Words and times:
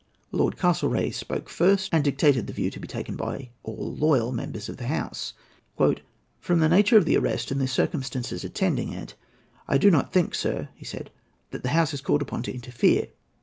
Lord 0.31 0.57
Castlereagh 0.57 1.13
spoke 1.13 1.47
first, 1.47 1.93
and 1.93 2.03
dictated 2.03 2.47
the 2.47 2.53
view 2.53 2.71
to 2.71 2.79
be 2.79 2.87
taken 2.87 3.15
by 3.15 3.49
all 3.61 3.95
loyal 3.95 4.31
members 4.31 4.67
of 4.67 4.77
the 4.77 4.87
House. 4.87 5.35
"From 6.39 6.57
the 6.59 6.67
nature 6.67 6.97
of 6.97 7.05
the 7.05 7.17
arrest 7.17 7.51
and 7.51 7.61
the 7.61 7.67
circumstances 7.67 8.43
attending 8.43 8.93
it, 8.93 9.13
I 9.67 9.77
do 9.77 9.91
not 9.91 10.11
think, 10.11 10.33
sir," 10.33 10.69
he 10.73 10.85
said, 10.85 11.11
"that 11.51 11.61
the 11.61 11.69
House 11.77 11.93
is 11.93 12.01
called 12.01 12.23
upon 12.23 12.41
to 12.41 12.51
interfere. 12.51 13.09